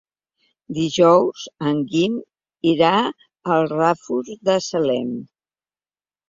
Dijous 0.77 1.43
en 1.71 1.81
Guim 1.91 2.15
irà 2.71 2.95
al 3.57 3.69
Ràfol 3.75 4.25
de 4.51 4.57
Salem. 4.71 5.13